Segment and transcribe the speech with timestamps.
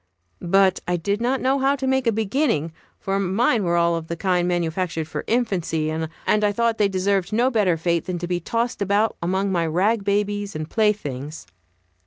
[0.41, 4.07] But I did not know how to make a beginning, for mine were all of
[4.07, 8.27] the kind manufactured for infancy, and I thought they deserved no better fate than to
[8.27, 11.45] be tossed about among my rag babies and playthings.